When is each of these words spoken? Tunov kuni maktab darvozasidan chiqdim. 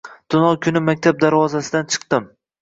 Tunov 0.35 0.55
kuni 0.63 0.81
maktab 0.85 1.19
darvozasidan 1.25 1.93
chiqdim. 1.93 2.27